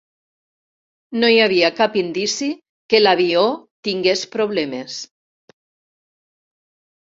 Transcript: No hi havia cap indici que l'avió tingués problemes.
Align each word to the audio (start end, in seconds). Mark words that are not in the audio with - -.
No 1.23 1.29
hi 1.33 1.37
havia 1.43 1.69
cap 1.79 1.97
indici 2.03 2.49
que 2.95 3.03
l'avió 3.03 3.45
tingués 3.89 4.25
problemes. 4.39 4.99